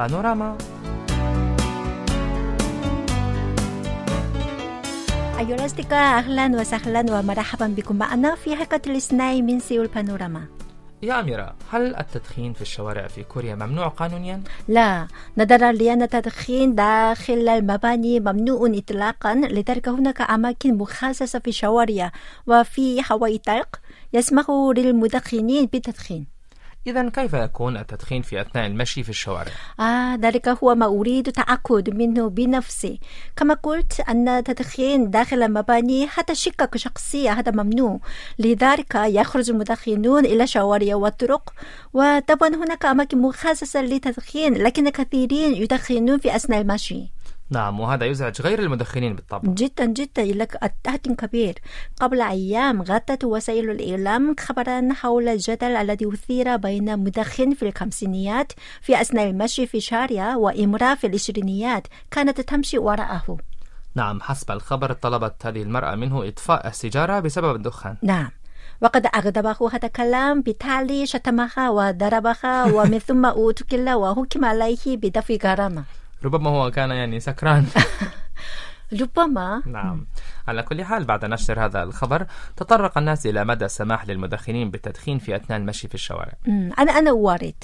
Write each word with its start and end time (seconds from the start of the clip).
بانوراما 0.00 0.58
أيها 5.38 5.54
الأصدقاء 5.54 6.18
أهلا 6.18 6.60
وسهلا 6.60 7.18
ومرحبا 7.18 7.66
بكم 7.66 7.96
معنا 7.96 8.34
في 8.34 8.56
حلقة 8.56 8.80
الاثنين 8.86 9.46
من 9.46 9.60
سيول 9.60 9.86
بانوراما 9.86 10.44
يا 11.02 11.20
أميرة 11.20 11.54
هل 11.70 11.96
التدخين 11.96 12.52
في 12.52 12.62
الشوارع 12.62 13.06
في 13.06 13.22
كوريا 13.22 13.54
ممنوع 13.54 13.88
قانونيا؟ 13.88 14.42
لا 14.68 15.08
نظرا 15.38 15.72
لأن 15.72 16.02
التدخين 16.02 16.74
داخل 16.74 17.48
المباني 17.48 18.20
ممنوع 18.20 18.72
إطلاقا 18.74 19.34
لذلك 19.34 19.88
هناك 19.88 20.30
أماكن 20.30 20.78
مخصصة 20.78 21.38
في 21.38 21.48
الشوارع 21.48 22.12
وفي 22.46 23.02
هواء 23.10 23.36
طلق 23.36 23.80
يسمح 24.12 24.50
للمدخنين 24.76 25.66
بالتدخين 25.66 26.39
إذا 26.86 27.08
كيف 27.08 27.32
يكون 27.32 27.76
التدخين 27.76 28.22
في 28.22 28.40
أثناء 28.40 28.66
المشي 28.66 29.02
في 29.02 29.08
الشوارع؟ 29.08 29.52
آه 29.80 30.14
ذلك 30.14 30.48
هو 30.48 30.74
ما 30.74 30.86
أريد 30.86 31.32
تأكد 31.32 31.94
منه 31.94 32.28
بنفسي. 32.28 33.00
كما 33.36 33.54
قلت 33.54 34.00
أن 34.00 34.28
التدخين 34.28 35.10
داخل 35.10 35.42
المباني 35.42 36.06
حتى 36.06 36.34
شقق 36.34 36.76
شخصية 36.76 37.32
هذا 37.32 37.52
ممنوع. 37.52 38.00
لذلك 38.38 38.94
يخرج 38.94 39.50
المدخنون 39.50 40.26
إلى 40.26 40.44
الشوارع 40.44 40.94
والطرق 40.94 41.54
وطبعا 41.94 42.48
هناك 42.48 42.86
أماكن 42.86 43.18
مخصصة 43.22 43.82
للتدخين 43.82 44.54
لكن 44.54 44.88
كثيرين 44.88 45.54
يدخنون 45.54 46.18
في 46.18 46.36
أثناء 46.36 46.60
المشي. 46.60 47.19
نعم 47.50 47.80
وهذا 47.80 48.06
يزعج 48.06 48.42
غير 48.42 48.58
المدخنين 48.58 49.14
بالطبع. 49.14 49.52
جدا 49.52 49.84
جدا. 49.84 50.24
لك 50.24 50.58
التهديد 50.62 51.16
كبير. 51.16 51.58
قبل 52.00 52.20
أيام 52.20 52.82
غطت 52.82 53.24
وسائل 53.24 53.70
الإعلام 53.70 54.36
خبرا 54.40 54.88
حول 54.92 55.28
الجدل 55.28 55.76
الذي 55.76 56.08
أثير 56.08 56.56
بين 56.56 56.98
مدخن 56.98 57.54
في 57.54 57.68
الخمسينيات 57.68 58.52
في 58.80 59.00
أثناء 59.00 59.30
المشي 59.30 59.66
في 59.66 59.80
شارع 59.80 60.36
وإمرأة 60.36 60.94
في 60.94 61.06
العشرينيات 61.06 61.86
كانت 62.10 62.40
تمشي 62.40 62.78
وراءه. 62.78 63.36
نعم 63.94 64.20
حسب 64.20 64.50
الخبر 64.50 64.92
طلبت 64.92 65.46
هذه 65.46 65.62
المرأة 65.62 65.94
منه 65.94 66.28
إطفاء 66.28 66.68
السيجارة 66.68 67.20
بسبب 67.20 67.56
الدخان. 67.56 67.96
نعم. 68.02 68.30
وقد 68.82 69.06
أغضبه 69.06 69.56
هذا 69.72 69.86
الكلام 69.86 70.42
بالتالي 70.42 71.06
شتمها 71.06 71.70
وضربها 71.70 72.64
ومن 72.64 72.98
ثم 72.98 73.26
أوتكل 73.26 73.90
وحكم 73.90 74.44
عليه 74.44 74.96
بدفع 74.96 75.34
غرامة. 75.44 75.84
ربما 76.24 76.50
هو 76.50 76.70
كان 76.70 76.90
يعني 76.90 77.20
سكران 77.20 77.66
ربما 79.00 79.62
نعم 79.66 80.06
على 80.48 80.62
كل 80.62 80.84
حال 80.84 81.04
بعد 81.04 81.24
نشر 81.24 81.64
هذا 81.64 81.82
الخبر 81.82 82.26
تطرق 82.56 82.98
الناس 82.98 83.26
إلى 83.26 83.44
مدى 83.44 83.64
السماح 83.64 84.08
للمدخنين 84.08 84.70
بالتدخين 84.70 85.18
في 85.18 85.36
أثناء 85.36 85.58
المشي 85.58 85.88
في 85.88 85.94
الشوارع. 85.94 86.32
أنا 86.78 86.92
أنا 86.92 87.10
أوارد 87.10 87.54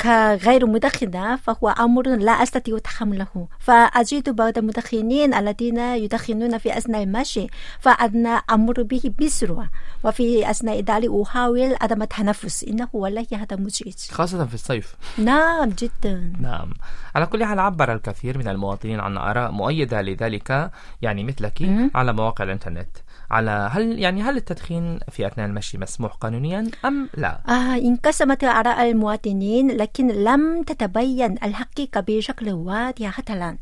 كغير 0.00 0.66
مدخنة 0.66 1.36
فهو 1.36 1.68
أمر 1.68 2.08
لا 2.08 2.32
أستطيع 2.32 2.78
تحمله. 2.78 3.48
فأجد 3.58 4.30
بعض 4.30 4.58
المدخنين 4.58 5.34
الذين 5.34 5.78
يدخنون 5.78 6.58
في 6.58 6.78
أثناء 6.78 7.02
المشي 7.02 7.46
فأنا 7.80 8.28
أمر 8.28 8.82
به 8.82 9.12
بسرعة. 9.20 9.70
وفي 10.04 10.50
أثناء 10.50 10.80
ذلك 10.80 11.10
أحاول 11.22 11.76
عدم 11.80 12.02
التنفس. 12.02 12.64
إنه 12.64 12.88
والله 12.92 13.26
هذا 13.32 13.56
مزعج 13.56 13.94
خاصة 14.10 14.46
في 14.46 14.54
الصيف. 14.54 14.94
نعم 15.18 15.68
جدا. 15.68 16.32
نعم. 16.40 16.72
على 17.14 17.26
كل 17.26 17.44
حال 17.44 17.58
عبر 17.58 17.92
الكثير 17.92 18.38
من 18.38 18.48
المواطنين 18.48 19.00
عن 19.00 19.16
آراء 19.16 19.50
مؤيدة 19.50 20.02
لذلك 20.02 20.70
يعني 21.02 21.24
مثلك 21.24 21.62
مم. 21.62 21.90
على 22.10 22.16
مواقع 22.16 22.44
الإنترنت 22.44 22.96
على 23.30 23.70
هل 23.72 23.98
يعني 23.98 24.22
هل 24.22 24.36
التدخين 24.36 24.98
في 25.10 25.26
أثناء 25.26 25.46
المشي 25.46 25.78
مسموح 25.78 26.12
قانونيا 26.12 26.70
أم 26.84 27.08
لا؟ 27.16 27.40
آه 27.48 27.74
انقسمت 27.74 28.44
آراء 28.44 28.90
المواطنين 28.90 29.70
لكن 29.70 30.08
لم 30.08 30.62
تتبين 30.62 31.32
الحقيقة 31.42 32.00
بشكل 32.00 32.52
واضح 32.52 33.06
حتى 33.06 33.32
الآن 33.32 33.58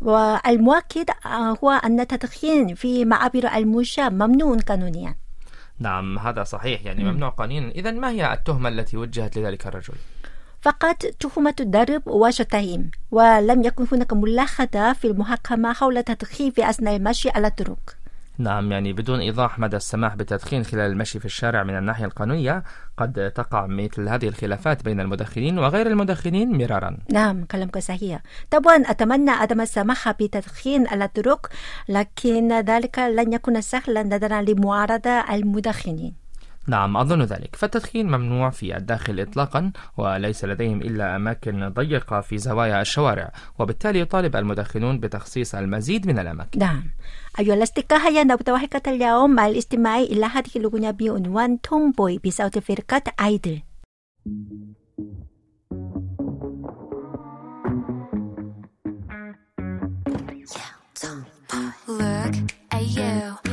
والمؤكد 0.00 1.10
آه، 1.26 1.56
هو 1.64 1.70
أن 1.70 2.00
التدخين 2.00 2.74
في 2.74 3.04
معابر 3.04 3.48
المشاة 3.54 4.08
ممنوع 4.08 4.56
قانونيا 4.56 5.14
نعم 5.78 6.18
هذا 6.18 6.44
صحيح 6.44 6.86
يعني 6.86 7.04
مم. 7.04 7.10
ممنوع 7.10 7.28
قانونا 7.28 7.70
إذا 7.70 7.90
ما 7.90 8.10
هي 8.10 8.32
التهمة 8.32 8.68
التي 8.68 8.96
وجهت 8.96 9.38
لذلك 9.38 9.66
الرجل؟ 9.66 9.94
فقط 10.62 10.96
تهمة 10.96 11.54
ضرب 11.62 12.02
وشتائم 12.06 12.90
ولم 13.10 13.62
يكن 13.62 13.86
هناك 13.92 14.12
ملاحظة 14.12 14.92
في 14.92 15.06
المحاكمة 15.06 15.72
حول 15.72 15.98
التدخين 15.98 16.50
في 16.50 16.70
أثناء 16.70 16.96
المشي 16.96 17.30
على 17.30 17.46
الطرق. 17.46 17.96
نعم 18.38 18.72
يعني 18.72 18.92
بدون 18.92 19.20
إيضاح 19.20 19.58
مدى 19.58 19.76
السماح 19.76 20.14
بالتدخين 20.14 20.64
خلال 20.64 20.92
المشي 20.92 21.18
في 21.18 21.24
الشارع 21.24 21.62
من 21.62 21.78
الناحية 21.78 22.04
القانونية 22.04 22.62
قد 22.96 23.32
تقع 23.34 23.66
مثل 23.66 24.08
هذه 24.08 24.28
الخلافات 24.28 24.84
بين 24.84 25.00
المدخنين 25.00 25.58
وغير 25.58 25.86
المدخنين 25.86 26.58
مرارا. 26.58 26.96
نعم 27.12 27.44
كلامك 27.44 27.78
صحيح. 27.78 28.22
طبعا 28.50 28.76
أتمنى 28.86 29.30
عدم 29.30 29.60
السماح 29.60 30.10
بالتدخين 30.10 30.86
على 30.86 31.04
الطرق 31.04 31.46
لكن 31.88 32.60
ذلك 32.60 32.98
لن 32.98 33.32
يكون 33.32 33.60
سهلا 33.60 34.02
نظرا 34.02 34.42
لمعارضة 34.42 35.10
المدخنين. 35.10 36.29
نعم 36.68 36.96
أظن 36.96 37.22
ذلك. 37.22 37.56
فالتدخين 37.56 38.06
ممنوع 38.06 38.50
في 38.50 38.76
الداخل 38.76 39.20
إطلاقا 39.20 39.72
وليس 39.96 40.44
لديهم 40.44 40.80
إلا 40.82 41.16
أماكن 41.16 41.68
ضيقة 41.68 42.20
في 42.20 42.38
زوايا 42.38 42.80
الشوارع. 42.80 43.32
وبالتالي 43.58 44.00
يطالب 44.00 44.36
المدخنون 44.36 45.00
بتخصيص 45.00 45.54
المزيد 45.54 46.06
من 46.06 46.18
الأماكن. 46.18 46.58
نعم. 46.58 46.84
أيها 47.38 47.54
الأصدقاء 47.54 48.00
هيا 48.00 48.24
نبدأ 48.24 48.58
حلقة 48.58 48.82
اليوم 48.86 49.30
مع 49.30 49.46
الاستماع 49.46 49.98
إلى 49.98 50.26
هذه 50.26 50.50
الأغنية 50.56 50.90
بعنوان 50.90 51.60
تومبوي 51.60 52.20
بصوت 52.24 52.58
فرقة 52.58 53.02
آيدل 53.20 53.60
Look 61.88 62.36
at 62.70 62.82
you. 62.82 63.49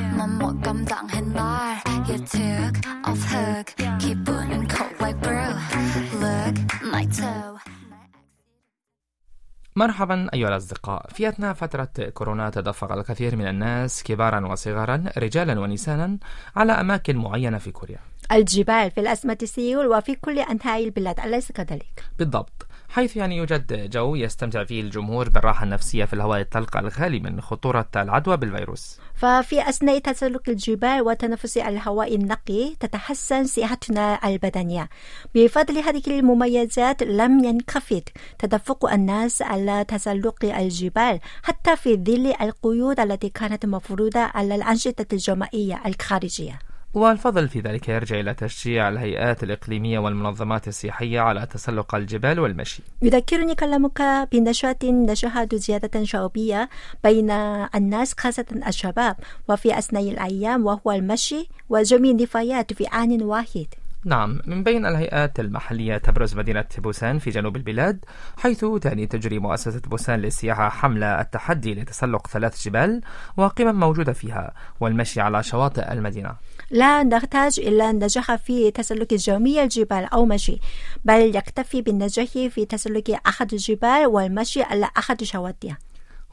مرحبا 9.77 10.29
أيها 10.33 10.47
الأصدقاء. 10.47 11.07
في 11.09 11.29
أثناء 11.29 11.53
فترة 11.53 11.89
كورونا 12.13 12.49
تدفق 12.49 12.91
الكثير 12.91 13.35
من 13.35 13.47
الناس 13.47 14.03
كبارا 14.03 14.47
وصغارا 14.47 15.03
رجالا 15.17 15.59
ونساء 15.59 16.17
على 16.55 16.71
أماكن 16.71 17.17
معينة 17.17 17.57
في 17.57 17.71
كوريا. 17.71 17.99
الجبال 18.31 18.91
في 18.91 18.99
الأزمة 18.99 19.37
سيول 19.43 19.87
وفي 19.87 20.15
كل 20.15 20.39
أنحاء 20.39 20.83
البلاد 20.83 21.19
أليس 21.19 21.51
كذلك؟ 21.51 22.03
بالضبط. 22.19 22.66
حيث 22.89 23.17
يعني 23.17 23.37
يوجد 23.37 23.89
جو 23.89 24.15
يستمتع 24.15 24.63
فيه 24.63 24.81
الجمهور 24.81 25.29
بالراحة 25.29 25.63
النفسية 25.63 26.05
في 26.05 26.13
الهواء 26.13 26.41
الطلق 26.41 26.77
الخالي 26.77 27.19
من 27.19 27.41
خطورة 27.41 27.89
العدوى 27.95 28.37
بالفيروس. 28.37 28.99
ففي 29.15 29.69
أثناء 29.69 29.99
تسلق 29.99 30.49
الجبال 30.49 31.01
وتنفس 31.01 31.57
الهواء 31.57 32.15
النقي 32.15 32.75
تتحسن 32.79 33.45
صحتنا 33.45 34.19
البدنية. 34.27 34.89
بفضل 35.35 35.77
هذه 35.77 36.01
المميزات 36.07 37.03
لم 37.03 37.43
ينخفض 37.43 38.03
تدفق 38.39 38.91
الناس 38.91 39.41
على 39.41 39.85
تسلق 39.87 40.45
الجبال 40.45 41.19
حتى 41.43 41.75
في 41.75 41.95
ظل 41.95 42.33
القيود 42.41 42.99
التي 42.99 43.29
كانت 43.29 43.65
مفروضة 43.65 44.19
على 44.19 44.55
الأنشطة 44.55 45.05
الجماعية 45.13 45.81
الخارجية. 45.85 46.59
والفضل 46.97 47.49
في 47.49 47.59
ذلك 47.59 47.89
يرجع 47.89 48.19
إلى 48.19 48.33
تشجيع 48.33 48.89
الهيئات 48.89 49.43
الإقليمية 49.43 49.99
والمنظمات 49.99 50.67
السياحية 50.67 51.19
على 51.19 51.45
تسلق 51.45 51.95
الجبال 51.95 52.39
والمشي. 52.39 52.83
يذكرني 53.01 53.55
كلامك 53.55 54.01
بنشاط 54.31 54.83
نشهد 54.83 55.55
زيادة 55.55 56.03
شعبية 56.03 56.69
بين 57.03 57.31
الناس 57.75 58.15
خاصة 58.19 58.45
الشباب 58.67 59.15
وفي 59.49 59.77
أثناء 59.77 60.09
الأيام 60.09 60.65
وهو 60.65 60.91
المشي 60.91 61.49
وجميع 61.69 62.11
النفايات 62.11 62.73
في 62.73 62.85
آن 62.85 63.23
واحد. 63.23 63.67
نعم 64.05 64.39
من 64.45 64.63
بين 64.63 64.85
الهيئات 64.85 65.39
المحلية 65.39 65.97
تبرز 65.97 66.35
مدينة 66.35 66.65
بوسان 66.77 67.19
في 67.19 67.29
جنوب 67.29 67.55
البلاد 67.55 68.05
حيث 68.37 68.65
تعني 68.81 69.07
تجري 69.07 69.39
مؤسسة 69.39 69.81
بوسان 69.85 70.19
للسياحة 70.19 70.69
حملة 70.69 71.21
التحدي 71.21 71.73
لتسلق 71.73 72.27
ثلاث 72.27 72.63
جبال 72.63 73.01
وقمم 73.37 73.79
موجودة 73.79 74.13
فيها 74.13 74.53
والمشي 74.79 75.21
على 75.21 75.43
شواطئ 75.43 75.91
المدينة. 75.91 76.35
لا 76.71 77.03
نحتاج 77.03 77.59
إلى 77.59 77.89
النجاح 77.89 78.35
في 78.35 78.71
تسلق 78.71 79.13
جميع 79.13 79.63
الجبال 79.63 80.05
أو 80.13 80.25
مشي 80.25 80.57
بل 81.05 81.35
يكتفي 81.35 81.81
بالنجاح 81.81 82.27
في 82.27 82.65
تسلق 82.65 83.19
أحد 83.27 83.53
الجبال 83.53 84.07
والمشي 84.07 84.61
على 84.61 84.89
أحد 84.97 85.23
شواطئها 85.23 85.77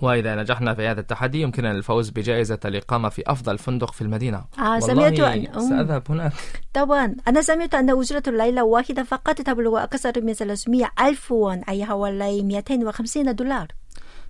وإذا 0.01 0.35
نجحنا 0.35 0.75
في 0.75 0.87
هذا 0.87 1.01
التحدي 1.01 1.41
يمكننا 1.41 1.71
الفوز 1.71 2.11
بجائزة 2.11 2.59
الإقامة 2.65 3.09
في 3.09 3.23
أفضل 3.27 3.59
فندق 3.59 3.93
في 3.93 4.03
المدينة. 4.03 4.45
آه، 4.59 4.81
سمعت 4.81 5.21
أم. 5.21 5.69
سأذهب 5.69 6.03
هناك. 6.11 6.33
طبعا 6.75 7.17
أنا 7.29 7.43
سمعت 7.43 7.75
أن 7.75 7.91
أجرة 7.91 8.23
الليلة 8.27 8.65
واحدة 8.65 9.03
فقط 9.03 9.35
تبلغ 9.35 9.83
أكثر 9.83 10.23
من 10.23 10.33
300 10.33 10.91
ألف 11.01 11.33
وون 11.33 11.59
أي 11.69 11.85
حوالي 11.85 12.43
250 12.43 13.35
دولار. 13.35 13.67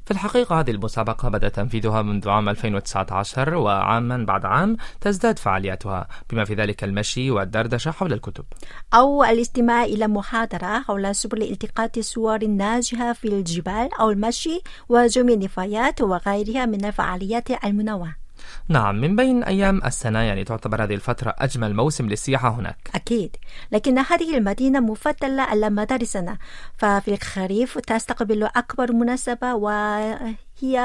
في 0.05 0.11
الحقيقة 0.11 0.61
هذه 0.61 0.71
المسابقة 0.71 1.29
بدأ 1.29 1.49
تنفيذها 1.49 2.03
منذ 2.03 2.29
عام 2.29 2.49
2019 2.49 3.55
وعاما 3.55 4.25
بعد 4.25 4.45
عام 4.45 4.77
تزداد 5.01 5.39
فعالياتها 5.39 6.09
بما 6.31 6.45
في 6.45 6.55
ذلك 6.55 6.85
المشي 6.85 7.31
والدردشة 7.31 7.91
حول 7.91 8.13
الكتب. 8.13 8.45
أو 8.95 9.25
الاستماع 9.25 9.85
إلى 9.85 10.07
محاضرة 10.07 10.81
حول 10.81 11.15
سبل 11.15 11.43
التقاط 11.43 11.99
الصور 11.99 12.43
الناجحة 12.43 13.13
في 13.13 13.29
الجبال 13.29 13.89
أو 14.01 14.11
المشي 14.11 14.61
وجمع 14.89 15.33
النفايات 15.33 16.01
وغيرها 16.01 16.67
من 16.67 16.85
الفعاليات 16.85 17.65
المنوعة. 17.65 18.24
نعم 18.69 19.01
من 19.01 19.17
بين 19.17 19.45
أيام 19.45 19.81
السنة 19.85 20.19
يعني 20.19 20.45
تعتبر 20.45 20.85
هذه 20.85 20.95
الفترة 20.95 21.35
أجمل 21.39 21.75
موسم 21.75 22.09
للسياحة 22.09 22.49
هناك. 22.49 22.91
أكيد. 22.95 23.37
لكن 23.73 23.99
هذه 23.99 24.37
المدينة 24.37 24.81
مفضلة 24.81 25.43
على 25.43 25.71
مدار 25.71 26.01
السنة. 26.01 26.39
ففي 26.79 27.15
الخريف 27.15 27.79
تستقبل 27.79 28.43
أكبر 28.45 28.93
مناسبة 28.93 29.55
وهي 29.55 30.37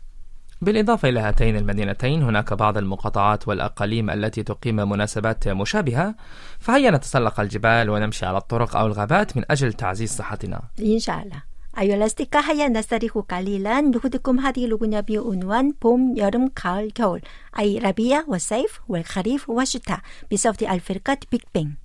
بالإضافة 0.61 1.09
إلى 1.09 1.21
هاتين 1.21 1.57
المدينتين 1.57 2.23
هناك 2.23 2.53
بعض 2.53 2.79
المقاطعات 2.79 3.49
والأقاليم 3.49 4.11
التي 4.11 4.43
تقيم 4.43 4.77
مناسبات 4.77 5.49
مشابهة 5.49 6.15
فهيا 6.59 6.91
نتسلق 6.91 7.41
الجبال 7.41 7.91
ونمشي 7.91 8.27
على 8.27 8.39
الطرق 8.39 8.77
أو 8.77 8.87
الغابات 8.87 9.37
من 9.37 9.45
أجل 9.51 9.73
تعزيز 9.73 10.13
صحتنا 10.13 10.63
إن 10.81 10.99
شاء 10.99 11.23
الله 11.23 11.43
أيها 11.79 11.95
الأصدقاء 11.95 12.43
هيا 12.43 12.69
نستريح 12.69 13.13
قليلا 13.19 13.81
نهدكم 13.81 14.41
هذه 14.41 14.65
الأغنية 14.65 15.01
بعنوان 15.01 15.73
봄, 15.81 16.17
여름, 16.17 16.49
가을, 16.55 16.91
겨울 16.95 17.21
أي 17.59 17.79
ربيع 17.79 18.25
والصيف 18.29 18.81
والخريف 18.89 19.51
والشتاء 19.51 20.01
بصوت 20.33 20.63
الفرقة 20.63 21.19
بيج 21.33 21.41
بين 21.55 21.77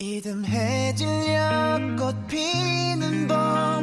이듬해질녘 0.00 1.98
꽃 1.98 2.28
피는 2.28 3.26
봄 3.26 3.81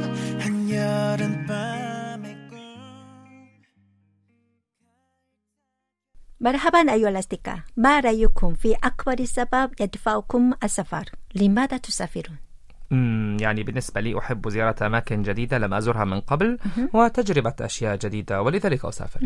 مرحبا 6.40 6.92
أيها 6.92 7.08
الأصدقاء. 7.08 7.58
ما 7.76 8.00
رأيكم 8.00 8.54
في 8.54 8.74
أكبر 8.84 9.24
سبب 9.24 9.70
يدفعكم 9.80 10.52
السفر؟ 10.64 11.04
لماذا 11.34 11.76
تسافرون؟ 11.76 12.36
يعني 13.40 13.62
بالنسبة 13.62 14.00
لي 14.00 14.18
أحب 14.18 14.48
زيارة 14.48 14.86
أماكن 14.86 15.22
جديدة 15.22 15.58
لم 15.58 15.74
أزرها 15.74 16.04
من 16.04 16.20
قبل 16.20 16.58
وتجربة 16.94 17.54
أشياء 17.60 17.96
جديدة 17.96 18.42
ولذلك 18.42 18.84
أسافر. 18.84 19.20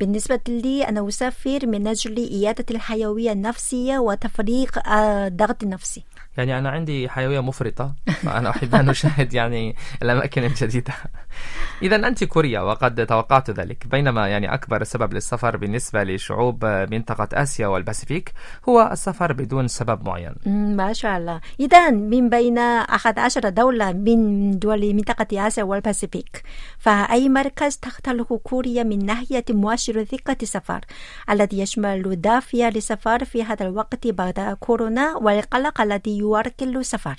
بالنسبة 0.00 0.40
لي 0.48 0.88
أنا 0.88 1.08
أسافر 1.08 1.66
من 1.66 1.86
أجل 1.86 2.16
إيادة 2.16 2.64
الحيوية 2.70 3.32
النفسية 3.32 3.98
وتفريغ 3.98 4.68
آه، 4.86 5.26
الضغط 5.26 5.62
النفسي 5.62 6.04
يعني 6.38 6.58
أنا 6.58 6.70
عندي 6.70 7.08
حيوية 7.08 7.40
مفرطة 7.40 7.94
فأنا 8.22 8.50
أحب 8.50 8.74
أن 8.74 8.88
أشاهد 8.88 9.34
يعني 9.34 9.76
الأماكن 10.02 10.44
الجديدة. 10.44 10.94
إذا 11.82 11.96
أنت 11.96 12.24
كوريا 12.24 12.60
وقد 12.60 13.06
توقعت 13.06 13.50
ذلك 13.50 13.86
بينما 13.86 14.28
يعني 14.28 14.54
أكبر 14.54 14.84
سبب 14.84 15.14
للسفر 15.14 15.56
بالنسبة 15.56 16.02
لشعوب 16.04 16.64
منطقة 16.64 17.28
آسيا 17.32 17.66
والباسيفيك 17.66 18.32
هو 18.68 18.88
السفر 18.92 19.32
بدون 19.32 19.68
سبب 19.68 20.08
معين. 20.08 20.34
ما 20.76 20.92
شاء 20.92 21.18
الله. 21.18 21.40
إذا 21.60 21.90
من 21.90 22.28
بين 22.28 22.58
11 22.58 23.48
دولة 23.48 23.92
من 23.92 24.50
دول 24.58 24.94
منطقة 24.94 25.46
آسيا 25.46 25.62
والباسيفيك 25.62 26.42
فأي 26.78 27.28
مركز 27.28 27.76
تختلق 27.76 28.32
كوريا 28.34 28.82
من 28.82 29.06
ناحية 29.06 29.44
مؤشر 29.50 30.04
ثقة 30.04 30.36
السفر 30.42 30.80
الذي 31.30 31.58
يشمل 31.58 32.20
دافع 32.20 32.68
للسفر 32.68 33.24
في 33.24 33.44
هذا 33.44 33.66
الوقت 33.66 34.06
بعد 34.06 34.56
كورونا 34.60 35.16
والقلق 35.16 35.80
الذي 35.80 36.18
يؤرقل 36.28 36.76
السفر 36.76 37.16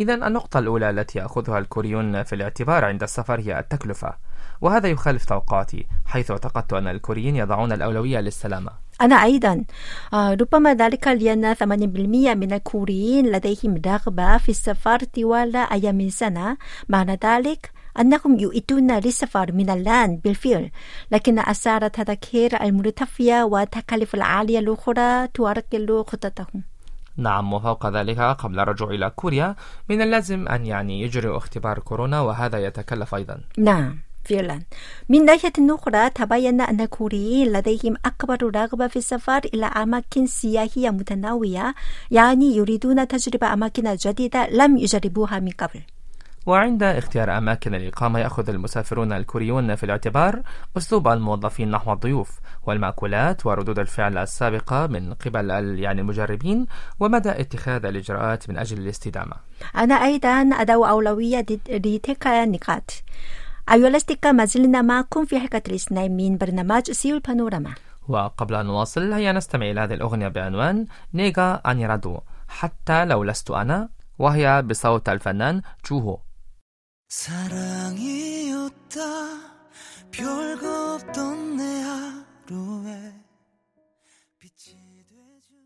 إذا 0.00 0.14
النقطة 0.14 0.58
الأولى 0.58 0.90
التي 0.90 1.18
يأخذها 1.18 1.58
الكوريون 1.58 2.22
في 2.22 2.34
الاعتبار 2.34 2.84
عند 2.84 3.02
السفر 3.02 3.40
هي 3.40 3.58
التكلفة 3.58 4.14
وهذا 4.60 4.88
يخالف 4.88 5.24
توقعاتي 5.24 5.86
حيث 6.06 6.30
اعتقدت 6.30 6.72
أن 6.72 6.86
الكوريين 6.88 7.36
يضعون 7.36 7.72
الأولوية 7.72 8.20
للسلامة. 8.20 8.70
أنا 9.00 9.14
أيضا. 9.22 9.64
آه، 10.12 10.34
ربما 10.34 10.74
ذلك 10.74 11.08
لأن 11.08 11.54
80% 11.54 12.34
من 12.34 12.52
الكوريين 12.52 13.26
لديهم 13.26 13.82
رغبة 13.86 14.38
في 14.38 14.48
السفر 14.48 14.98
طوال 15.04 15.56
أيام 15.56 16.00
السنة. 16.00 16.56
معنى 16.88 17.18
ذلك 17.24 17.70
أنهم 18.00 18.38
يؤدون 18.38 18.98
للسفر 18.98 19.52
من 19.52 19.70
الآن 19.70 20.16
بالفعل 20.16 20.70
لكن 21.12 21.38
أسعار 21.38 21.84
التذاكر 21.84 22.62
المرتفعة 22.62 23.44
والتكاليف 23.44 24.14
العالية 24.14 24.58
الأخرى 24.58 25.28
تؤرقل 25.34 26.04
خططهم. 26.06 26.62
نعم 27.18 27.52
وفوق 27.52 27.86
ذلك 27.86 28.20
قبل 28.20 28.60
الرجوع 28.60 28.90
إلى 28.90 29.10
كوريا 29.10 29.56
من 29.88 30.02
اللازم 30.02 30.48
أن 30.48 30.66
يعني 30.66 31.02
يجروا 31.02 31.36
اختبار 31.36 31.78
كورونا 31.78 32.20
وهذا 32.20 32.58
يتكلف 32.66 33.14
أيضا. 33.14 33.40
نعم 33.58 33.98
فعلا. 34.24 34.62
من 35.08 35.24
ناحية 35.24 35.52
أخرى 35.58 36.10
تبين 36.10 36.60
أن 36.60 36.80
الكوريين 36.80 37.52
لديهم 37.52 37.94
أكبر 38.04 38.56
رغبة 38.56 38.86
في 38.86 38.96
السفر 38.96 39.40
إلى 39.54 39.66
أماكن 39.66 40.26
سياحية 40.26 40.90
متنوعة 40.90 41.74
يعني 42.10 42.56
يريدون 42.56 43.08
تجربة 43.08 43.52
أماكن 43.52 43.94
جديدة 43.94 44.48
لم 44.48 44.76
يجربوها 44.76 45.38
من 45.38 45.50
قبل. 45.50 45.80
وعند 46.48 46.82
اختيار 46.82 47.38
أماكن 47.38 47.74
الإقامة 47.74 48.18
يأخذ 48.18 48.50
المسافرون 48.50 49.12
الكوريون 49.12 49.74
في 49.74 49.84
الاعتبار 49.84 50.42
أسلوب 50.76 51.08
الموظفين 51.08 51.70
نحو 51.70 51.92
الضيوف 51.92 52.40
والمأكولات 52.66 53.46
وردود 53.46 53.78
الفعل 53.78 54.18
السابقة 54.18 54.86
من 54.86 55.14
قبل 55.14 55.50
يعني 55.78 56.00
المجربين 56.00 56.66
ومدى 57.00 57.30
اتخاذ 57.30 57.84
الإجراءات 57.84 58.50
من 58.50 58.58
أجل 58.58 58.78
الاستدامة. 58.78 59.32
أنا 59.76 59.94
أيضا 59.94 60.40
أدعو 60.40 60.84
أولوية 60.84 61.46
لتلك 61.68 62.26
النقاط. 62.26 62.90
الأصدقاء 63.72 64.32
ما 64.32 64.44
زلنا 64.44 64.82
معكم 64.82 65.24
في 65.24 65.40
حلقة 65.40 65.62
الاثنين 65.68 66.16
من 66.16 66.38
برنامج 66.38 66.90
سيول 66.90 67.20
بانوراما. 67.20 67.74
وقبل 68.08 68.54
أن 68.54 68.66
نواصل 68.66 69.12
هيا 69.12 69.32
نستمع 69.32 69.70
إلى 69.70 69.80
هذه 69.80 69.94
الأغنية 69.94 70.28
بعنوان 70.28 70.86
نيغا 71.14 71.54
أنيرادو 71.54 72.18
حتى 72.48 73.04
لو 73.04 73.24
لست 73.24 73.50
أنا 73.50 73.88
وهي 74.18 74.62
بصوت 74.62 75.08
الفنان 75.08 75.62
جوهو 75.90 76.18
사랑이었다. 77.08 79.00
별거 80.10 80.94
없던 80.94 81.56
내 81.56 81.80
하루에 81.80 83.14
빛이 84.38 84.76
돼준 85.04 85.56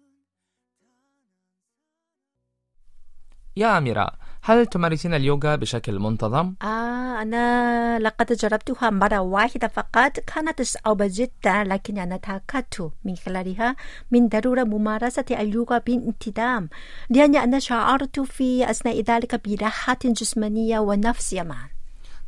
야미라. 3.59 4.32
هل 4.45 4.67
تمارسين 4.67 5.15
اليوغا 5.15 5.57
بشكل 5.57 5.99
منتظم؟ 5.99 6.55
آه 6.63 7.23
أنا 7.23 7.99
لقد 7.99 8.33
جربتها 8.33 8.91
مرة 8.91 9.19
واحدة 9.19 9.69
فقط 9.69 10.21
كانت 10.21 10.63
صعبة 10.63 11.11
جدا 11.13 11.65
لكن 11.65 11.99
أنا 11.99 12.17
تأكدت 12.17 12.91
من 13.05 13.17
خلالها 13.17 13.77
من 14.11 14.29
ضرورة 14.29 14.63
ممارسة 14.63 15.25
اللغة 15.31 15.83
بانتظام 15.87 16.69
لأن 17.11 17.37
أنا 17.37 17.59
شعرت 17.59 18.21
في 18.21 18.71
أثناء 18.71 19.01
ذلك 19.01 19.49
براحة 19.49 19.99
جسمانية 20.05 20.79
ونفسية 20.79 21.43
معا 21.43 21.69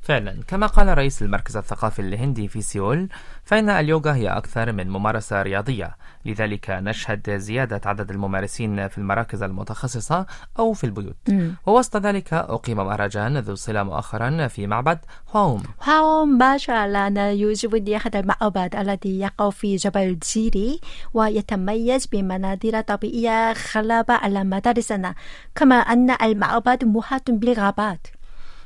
فعلا. 0.05 0.35
كما 0.49 0.67
قال 0.67 0.99
رئيس 0.99 1.23
المركز 1.23 1.57
الثقافي 1.57 2.03
الهندي 2.03 2.49
في 2.49 2.63
سيول 2.63 3.09
فإن 3.45 3.71
اليوغا 3.71 4.15
هي 4.15 4.29
أكثر 4.29 4.73
من 4.73 4.91
ممارسة 4.91 5.43
رياضية. 5.43 5.97
لذلك 6.25 6.71
نشهد 6.71 7.37
زيادة 7.37 7.81
عدد 7.87 8.11
الممارسين 8.11 8.89
في 8.89 8.99
المراكز 8.99 9.43
المتخصصة 9.43 10.27
أو 10.59 10.73
في 10.73 10.85
البيوت. 10.85 11.17
ووسط 11.67 11.97
ذلك 11.97 12.33
أقيم 12.33 12.77
مهرجان 12.77 13.39
ذو 13.39 13.55
صلة 13.55 13.83
مؤخرا 13.83 14.47
في 14.47 14.67
معبد 14.67 14.99
ما 16.25 16.57
شاء 16.57 16.87
الله 16.87 17.07
أنا 17.07 17.31
يعجبني 17.33 17.97
هذا 17.97 18.21
المعبد 18.21 18.77
الذي 18.77 19.21
يقع 19.21 19.51
في 19.51 19.77
جبل 19.77 20.19
جيري 20.33 20.81
ويتميز 21.15 22.07
بمناظر 22.07 22.81
طبيعية 22.81 23.53
خلابة 23.53 24.15
على 24.15 24.45
مدار 24.45 24.77
السنة 24.77 25.15
كما 25.55 25.77
أن 25.77 26.11
المعبد 26.11 26.85
محاط 26.85 27.31
بالغابات. 27.31 28.07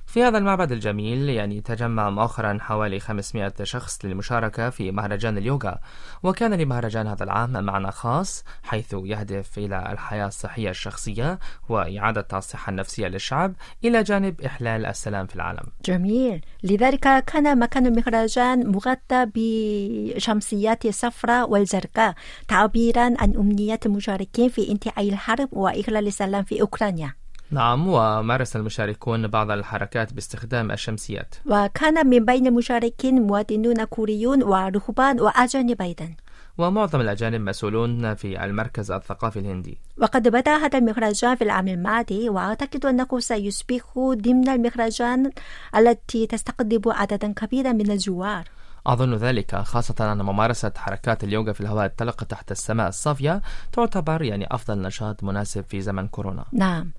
في 0.08 0.22
هذا 0.24 0.38
المعبد 0.38 0.72
الجميل 0.72 1.28
يعني 1.28 1.60
تجمع 1.60 2.10
مؤخرا 2.10 2.58
حوالي 2.60 3.00
500 3.00 3.52
شخص 3.62 4.04
للمشاركة 4.04 4.70
في 4.70 4.90
مهرجان 4.90 5.38
اليوغا 5.38 5.78
وكان 6.22 6.54
لمهرجان 6.54 7.06
هذا 7.06 7.24
العام 7.24 7.64
معنى 7.64 7.90
خاص 7.90 8.44
حيث 8.62 8.94
يهدف 9.04 9.58
إلى 9.58 9.92
الحياة 9.92 10.26
الصحية 10.26 10.70
الشخصية 10.70 11.38
وإعادة 11.68 12.26
الصحة 12.32 12.70
النفسية 12.70 13.08
للشعب 13.08 13.54
إلى 13.84 14.02
جانب 14.02 14.40
إحلال 14.40 14.86
السلام 14.86 15.26
في 15.26 15.36
العالم. 15.36 15.66
جميل. 15.84 16.44
لذلك 16.62 17.24
كان 17.24 17.58
مكان 17.58 17.86
المهرجان 17.86 18.66
مغطى 18.66 19.26
بشمسيات 19.34 20.86
الصفراء 20.86 21.50
والزرقاء 21.50 22.14
تعبيرا 22.48 23.14
عن 23.18 23.34
أمنية 23.36 23.80
المشاركين 23.86 24.48
في 24.48 24.70
انتهاء 24.70 25.08
الحرب 25.08 25.48
وإخلال 25.52 26.06
السلام 26.06 26.44
في 26.44 26.60
أوكرانيا. 26.60 27.27
نعم 27.50 27.88
ومارس 27.88 28.56
المشاركون 28.56 29.26
بعض 29.26 29.50
الحركات 29.50 30.12
باستخدام 30.12 30.70
الشمسيات. 30.70 31.34
وكان 31.46 32.06
من 32.06 32.24
بين 32.24 32.46
المشاركين 32.46 33.22
مواطنون 33.22 33.84
كوريون 33.84 34.42
ورهبان 34.42 35.20
وأجانب 35.20 35.82
أيضا. 35.82 36.14
ومعظم 36.58 37.00
الأجانب 37.00 37.40
مسؤولون 37.40 38.14
في 38.14 38.44
المركز 38.44 38.90
الثقافي 38.90 39.38
الهندي. 39.38 39.78
وقد 39.98 40.28
بدأ 40.28 40.56
هذا 40.56 40.78
المهرجان 40.78 41.36
في 41.36 41.44
العام 41.44 41.68
الماضي 41.68 42.28
وأعتقد 42.28 42.86
أنه 42.86 43.08
سيصبح 43.18 43.82
ضمن 43.98 44.48
المهرجان 44.48 45.30
التي 45.76 46.26
تستقطب 46.26 46.82
عددا 46.86 47.32
كبيرا 47.32 47.72
من 47.72 47.90
الزوار 47.90 48.44
أظن 48.86 49.14
ذلك 49.14 49.56
خاصة 49.56 50.12
أن 50.12 50.22
ممارسة 50.22 50.72
حركات 50.76 51.24
اليوغا 51.24 51.52
في 51.52 51.60
الهواء 51.60 51.86
الطلق 51.86 52.24
تحت 52.24 52.50
السماء 52.50 52.88
الصافية 52.88 53.42
تعتبر 53.72 54.22
يعني 54.22 54.46
أفضل 54.50 54.82
نشاط 54.82 55.24
مناسب 55.24 55.64
في 55.68 55.80
زمن 55.80 56.08
كورونا. 56.08 56.44
نعم. 56.52 56.90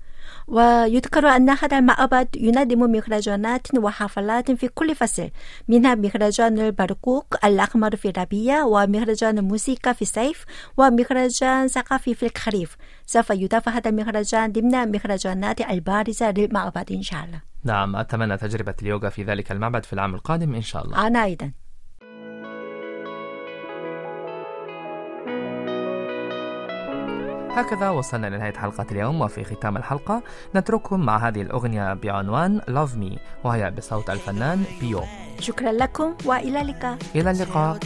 ويذكر 0.46 1.26
أن 1.28 1.50
هذا 1.50 1.78
المعبد 1.78 2.28
ينظم 2.36 2.78
مهرجانات 2.78 3.66
وحفلات 3.78 4.50
في 4.50 4.68
كل 4.68 4.94
فصل 4.94 5.30
منها 5.68 5.94
مهرجان 5.94 6.58
البرقوق 6.58 7.44
الأحمر 7.44 7.96
في 7.96 8.08
الربيع 8.08 8.64
ومهرجان 8.64 9.38
الموسيقى 9.38 9.94
في 9.94 10.02
الصيف 10.02 10.44
ومهرجان 10.76 11.68
ثقافي 11.68 12.14
في 12.14 12.26
الخريف. 12.26 12.76
سوف 13.06 13.30
يضاف 13.30 13.68
هذا 13.68 13.90
المهرجان 13.90 14.52
ضمن 14.52 14.74
المهرجانات 14.74 15.60
البارزة 15.60 16.30
للمعبد 16.30 16.92
إن 16.92 17.02
شاء 17.02 17.24
الله. 17.24 17.40
نعم 17.64 17.96
أتمنى 17.96 18.36
تجربة 18.36 18.74
اليوغا 18.82 19.08
في 19.08 19.22
ذلك 19.22 19.52
المعبد 19.52 19.84
في 19.84 19.92
العام 19.92 20.14
القادم 20.14 20.54
إن 20.54 20.62
شاء 20.62 20.84
الله. 20.84 21.06
أنا 21.06 21.24
أيضا. 21.24 21.52
هكذا 27.56 27.90
وصلنا 27.90 28.26
لنهاية 28.26 28.52
حلقة 28.52 28.86
اليوم 28.92 29.20
وفي 29.20 29.44
ختام 29.44 29.76
الحلقة 29.76 30.22
نترككم 30.56 31.00
مع 31.00 31.28
هذه 31.28 31.42
الأغنية 31.42 31.94
بعنوان 31.94 32.60
Love 32.60 32.96
Me 33.02 33.18
وهي 33.44 33.70
بصوت 33.70 34.10
الفنان 34.10 34.64
بيو. 34.80 35.02
شكرا 35.40 35.72
لكم 35.72 36.14
وإلى 36.24 36.60
اللقاء. 36.60 36.98
إلى 37.14 37.30
اللقاء. 37.30 37.78